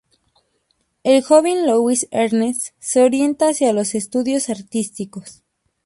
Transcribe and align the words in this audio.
El 1.03 1.21
joven 1.21 1.67
Louis-Ernest 1.67 2.69
se 2.79 3.03
orienta 3.03 3.49
hacia 3.49 3.71
los 3.71 3.93
estudios 3.93 4.49
artísticos. 4.49 5.43